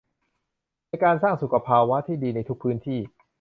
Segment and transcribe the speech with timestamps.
[0.87, 2.99] ในการสร้างสุขภาวะที่ดีในทุกพื้นที่